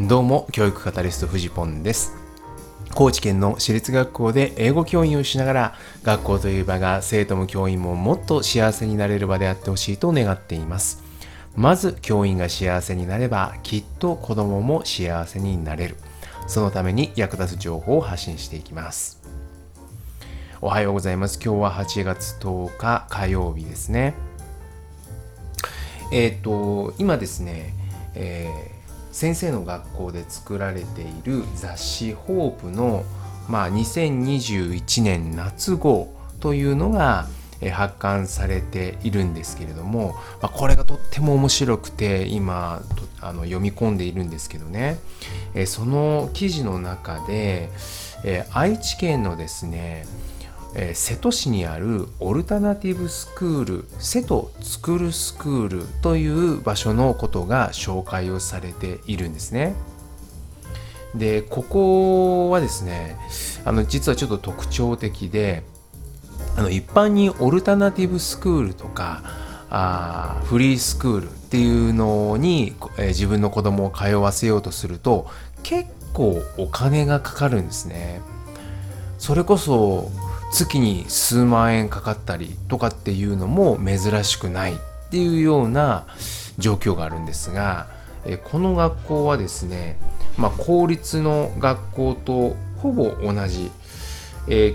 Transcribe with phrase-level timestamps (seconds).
[0.00, 2.16] どうも教育カタリストフジポンです。
[2.94, 11.04] 高知県の私立学校で英語教員をしながら学校という場が生徒も教員ももっと幸せになれる場であってほしいと願っています。
[11.54, 15.96] まず教員が幸せになればきっと子供も幸せになれる。
[16.46, 19.20] そのために役立つ情報を発信していきます。
[20.62, 21.38] おはようございます。
[21.44, 24.14] 今日は8月10日火曜日ですね。
[26.10, 27.74] えっ、ー、と今ですね、
[28.14, 28.69] えー
[29.12, 33.04] 先生の学校で作られている雑誌「ホープの」
[33.48, 37.26] まあ、2021年夏号というのが
[37.72, 42.80] 発刊されているんですけれども、まあ、これがとっても面白くて今
[43.20, 44.98] あの読み込んでいるんですけどね。
[45.66, 47.70] その記事の中で
[48.52, 50.06] 愛知県のですね
[50.74, 59.74] えー、瀬戸市にあるオルタナティブスクール瀬戸スクールスクールという場所のことが紹介をされているんですね。
[61.14, 63.16] でここはですね
[63.64, 65.64] あの実はちょっと特徴的で
[66.56, 69.22] あの一般にオルタナティブスクールとか
[69.70, 75.28] あフリースクールっていうのに、えー、自分の子供を通わせようとすると
[75.62, 78.20] 結構お金がかかるんですね。
[79.18, 80.10] それこそ
[80.50, 84.76] 月に数万円かかったりとかっていうのも珍しくないっ
[85.10, 86.06] ていうような
[86.58, 87.88] 状況があるんですが
[88.44, 89.96] この学校はですね、
[90.36, 93.70] まあ、公立の学校とほぼ同じ、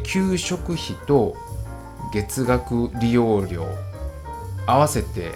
[0.04, 1.36] 給食費と
[2.14, 3.68] 月額利用料
[4.66, 5.32] 合わせて、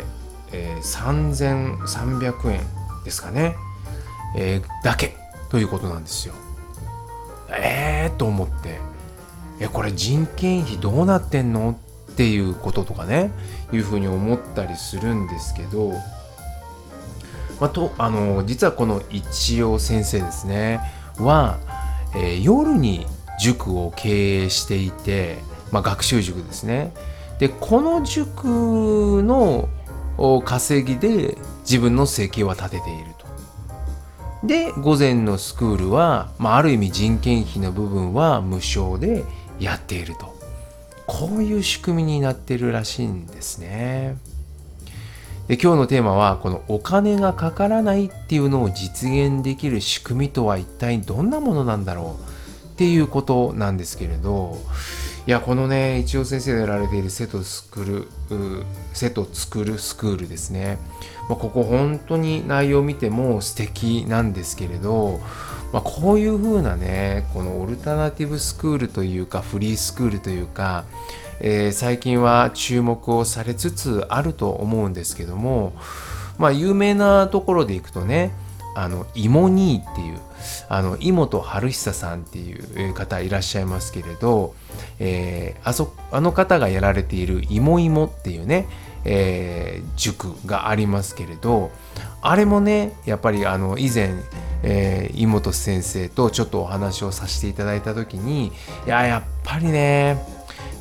[0.51, 2.61] えー、3300円
[3.03, 3.55] ですかね、
[4.83, 5.15] だけ
[5.49, 6.33] ということなんですよ。
[7.51, 8.79] えーと思って
[9.59, 11.77] えこれ人件費どうなってんの？
[12.11, 13.31] っていうこととかね
[13.71, 15.93] いうふうに思ったりするんですけど、
[17.61, 20.81] まあ、とあの実はこの一応先生ですね
[21.17, 21.59] は、
[22.13, 23.05] えー、夜に
[23.39, 25.37] 塾を経営していて、
[25.71, 26.93] まあ、学習塾ですね。
[27.37, 29.69] でこの塾の
[30.43, 34.45] 稼ぎで自分の生計は立てていると。
[34.45, 39.23] で午前のスクールは、まあ、ある意味人件費の部分は無償で
[39.59, 40.37] やっていると。
[41.07, 44.17] こういう仕組みになってるらしいんですね。
[45.47, 54.59] で今日のテーマはこのお金がかからないっていうのを実現できる仕組みとは一体どんなものなんだろうっていうことなんですけれど
[55.25, 60.77] いやこのね一応先生がやられている瀬戸スクール瀬戸作るスクールですね、
[61.27, 65.19] まあ、ここ本当に内容を見ても素敵なんですけれど
[65.71, 70.85] まあ、こういう風なねこのオルタナティブスクールというかフリースクールというか、
[71.39, 75.73] えー、最近は注目をされつつあると思うんですけども
[76.37, 78.31] まあ有名なところでいくとね
[78.81, 80.19] あのイモニーっていう
[80.69, 84.55] あの妹春久さんっていう方いらっしゃいますけれど、
[84.99, 88.67] えー、あそあの方がやられているいもいもっていうね、
[89.03, 91.71] えー、塾がありますけれど
[92.21, 94.13] あれもねやっぱりあの以前
[94.61, 98.51] えー、妹先生とちょっとお話をさせていただいた時にい
[98.87, 100.17] ややっぱりね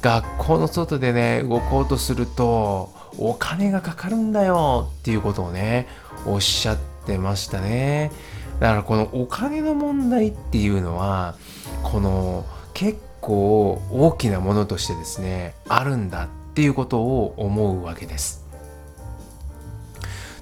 [0.02, 5.86] 学校の外でね動こうとするとお金がかかるんだよっていうことをね
[6.26, 8.12] おっしゃってましたね。
[8.60, 11.36] だからこのお金の問題っていうのは
[11.82, 18.44] この結構大きなものとしてですねあるんだっていうことを思うわけです。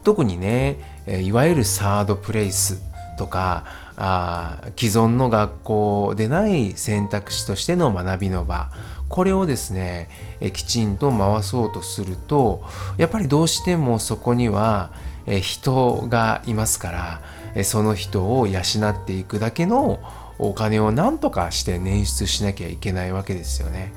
[0.02, 0.78] 特にね
[1.22, 2.80] いわゆるサードプレイス
[3.18, 3.64] とか
[3.96, 8.70] あ既存の学校でない選択肢としての学びの場
[9.08, 10.08] これをですね
[10.40, 12.62] えきちんと回そうとすると
[12.98, 14.90] やっぱりどうしてもそこには
[15.26, 17.22] え人がいますから
[17.54, 19.98] えその人を養っていくだけの
[20.38, 23.92] お金を何とかして捻出しなきゃいけないわけですよね。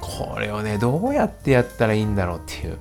[0.00, 2.78] これをねどうやってやったらいいんだろうっていう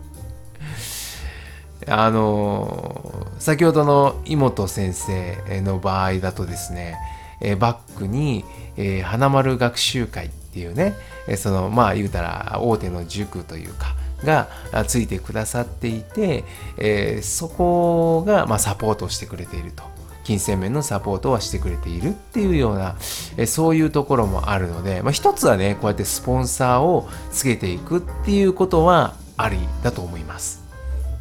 [1.87, 6.97] あの先ほどの妹先生の場合だとですね、
[7.41, 8.45] えバックに、
[8.77, 10.93] え、花丸学習会っていうね、
[11.27, 14.47] えそのまあ言うたら大手の塾というかが
[14.87, 16.43] ついてくださっていて、
[16.77, 19.83] えー、そこが、まあ、サポートしてくれていると。
[20.29, 22.95] 金銭面のサポートはしてくれているっていうような、
[23.35, 30.61] えそういうところもあるので、まあ、一つはねこうやってスポンサーをつけていくっていうことはありだと思います。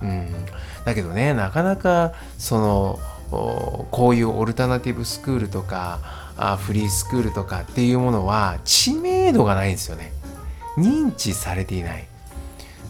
[0.03, 0.29] うん、
[0.85, 2.99] だけどねなかなかその
[3.31, 6.01] こういうオルタナティブスクールとか
[6.37, 10.13] あフリースクールとかっていうものは知名度がないんですよね。
[10.77, 12.07] 認知されていない。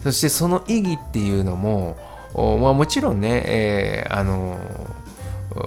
[0.03, 1.97] そしてその意義っていうのも
[2.33, 4.57] まあ、もちろんね、えー、あの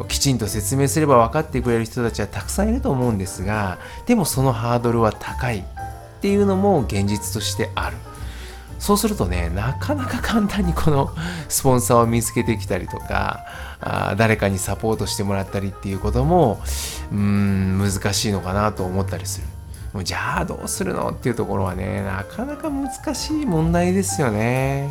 [0.08, 5.64] きちんと説明すれば分かってくれる人たちはたくさんいると思うんですがでもそのハードルは高いっ
[6.20, 7.96] ていうのも現実としてある。
[8.78, 11.14] そうするとねなかなか簡単にこの
[11.48, 13.44] スポンサーを見つけてきたりとか
[13.80, 16.60] あ誰かにサポートしてもらったりっていうことも
[17.12, 19.46] うん難しいのかなと思ったりする。
[19.92, 24.90] もうじゃあどうするのっていうところはねなかなか難しい問題ですよね。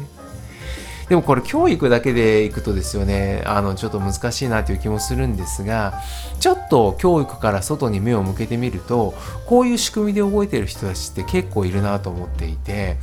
[1.12, 5.96] でもこれ教育だけでいくとですよねあのちょっと難しいなという気もするんですが
[6.40, 9.14] ちょっと教育から外に目を向けてみると
[9.46, 12.96] こういう仕組みで覚えてる人たちって結構いるなと思っていて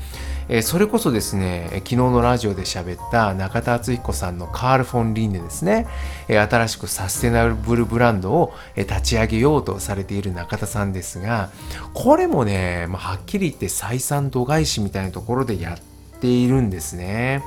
[0.49, 5.87] えそれこそですね、昨日のラジオで喋った中田敦彦さんのカール・フォン・リンネですね、
[6.27, 11.51] え新しくサステナブルブランドを立ち上げようとされている中田さんですが、
[11.93, 17.43] これもね、まあ、はっきり言って採算度外視みたいなところでやっているんですね。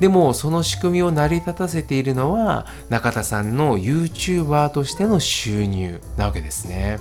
[0.00, 6.98] でもその仕組みを成り立たせているのは中田さんの YouTuber としての収入なわけですね。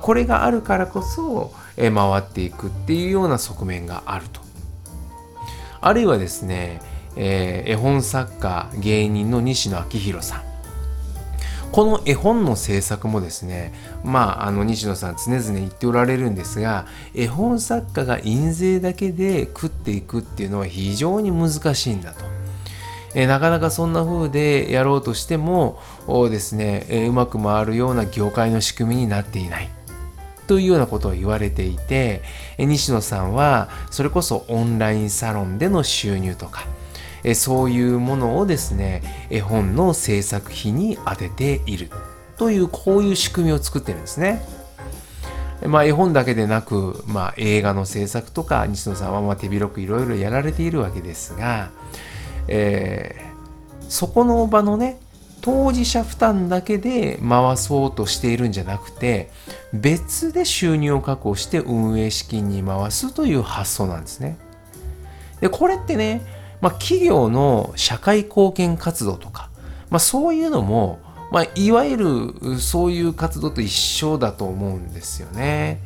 [0.00, 4.40] これがあるからこそ回っていくっていうような側面があると。
[5.80, 6.80] あるいはですね、
[7.16, 10.42] えー、絵本作家芸人の西野昭弘さん
[11.72, 22.24] この絵本の制作もですねまああの西野さん常々言っておられるんですが絵本作家が印税だけで食っていくっていうのは非常に難しいんだと。
[23.14, 25.80] えなかなかそんな風でやろうとしても
[26.30, 29.70] ですね、えうまく回るような業界の仕組みになっていない。
[30.46, 32.22] というようなことを言われていて
[32.58, 36.66] 西野さんはそれこそオンラインサロンでの収入とか
[37.34, 41.88] そういうものをですね絵本の制作費に充てている
[42.36, 44.42] というこういう仕組みを作ってるんですね。
[45.66, 51.70] まあ、絵本だけでなく、まあ、映画の制作とか西野さんはま手広くいろいろやられているわけですが、
[52.48, 54.98] えー、そこの場のね
[55.44, 59.30] 当事者負担だけで回そうとしているんじゃなくて
[59.74, 64.38] 別で収入を確保して運営資金に回すという発想なんですね。
[65.42, 66.22] でこれってね、
[66.62, 69.50] まあ、企業の社会貢献活動とか、
[69.90, 70.98] まあ、そういうのも、
[71.30, 75.82] まあ、いわゆるそういう活動と一緒だと思うんですよね。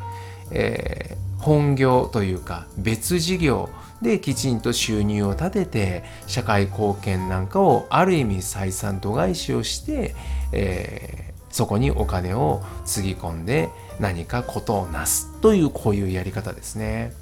[0.53, 3.69] えー、本業というか別事業
[4.03, 10.15] できちんと収入を立てて社会貢献なんかをある意味採算度外視をして、
[10.53, 17.13] えー、そこにお金をつぎ込んで何かことをなすというこういうやり方ですね。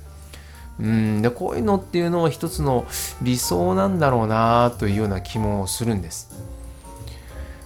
[0.79, 2.87] うんでこういうのっていうのは一つの
[3.23, 6.31] 理想なんだろうなというような気もするんです。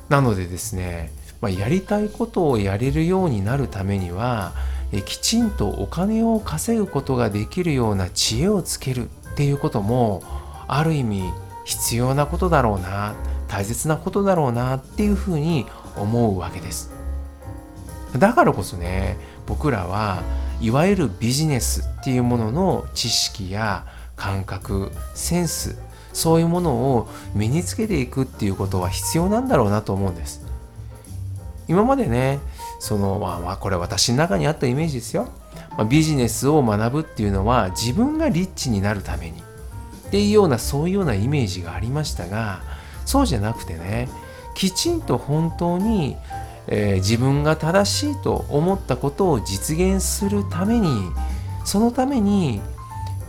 [0.09, 1.11] なのでですね、
[1.41, 4.53] まあ、やりたいことをやれるようになるためには
[4.93, 10.23] えきちんとお金を稼ぐことができるような知恵をつけるっていうことも
[10.67, 11.23] ある意味
[11.65, 13.15] 必要なことだろうな
[13.49, 15.67] 大切なことだろうなっていうふうに
[15.97, 16.93] 思うわけです。
[18.17, 19.17] だからこそね
[19.47, 20.23] 僕らは
[20.61, 25.79] いわゆるビジネスっていうものの知識や感覚センス
[26.13, 30.45] そういうものを身につけていくっていうことは必要なんだろうなと思うんです。
[31.69, 32.41] 今までね
[32.81, 35.29] そのまあまこれ私の中にあったイメージですよ、
[35.77, 39.41] まあ、ビジネスを学ぶっていうのは自分がリッチになるために。
[40.09, 42.63] っていうようなそういうようなイメージがありましたが
[43.07, 44.09] そうじゃなくてね
[44.57, 46.17] きちんと本当に、
[46.67, 51.13] えー、自分が正しいと思ったことを実現するために
[51.65, 52.61] そのために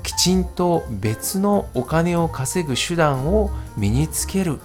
[0.02, 4.60] きちんと別のお金を稼ぐ手段を身につける。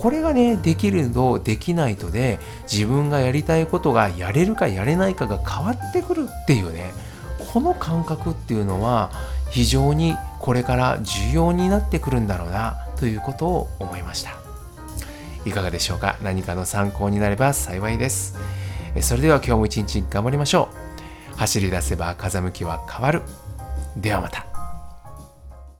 [0.00, 2.38] これがねできるとできないとで
[2.70, 6.92] 自分がやりたいことがやれるかやれないかが変わってくるっていうね
[7.52, 9.10] この感覚っていうのは
[9.50, 14.30] 非常にこれから重要になってくるんだろうなということを思いました。
[15.44, 16.16] いかがでしょうか？
[16.22, 18.36] 何かの参考になれば幸いです。
[19.00, 20.68] それでは今日も一日頑張りましょ
[21.34, 21.38] う。
[21.38, 23.22] 走り出せば風向きは変わる。
[23.96, 24.47] ではまた。